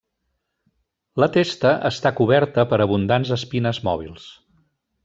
[1.23, 4.29] La testa està coberta per abundants espines mòbils.